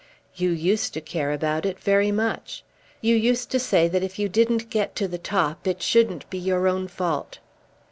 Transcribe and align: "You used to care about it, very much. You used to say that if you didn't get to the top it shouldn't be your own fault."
"You 0.33 0.49
used 0.49 0.95
to 0.95 0.99
care 1.01 1.31
about 1.31 1.63
it, 1.63 1.79
very 1.79 2.11
much. 2.11 2.63
You 3.01 3.15
used 3.15 3.51
to 3.51 3.59
say 3.59 3.87
that 3.87 4.01
if 4.01 4.17
you 4.17 4.29
didn't 4.29 4.71
get 4.71 4.95
to 4.95 5.07
the 5.07 5.19
top 5.19 5.67
it 5.67 5.83
shouldn't 5.83 6.27
be 6.31 6.39
your 6.39 6.67
own 6.67 6.87
fault." 6.87 7.37